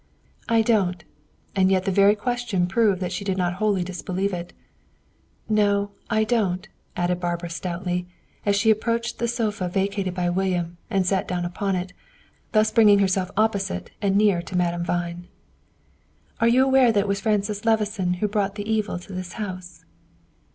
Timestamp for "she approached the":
8.55-9.27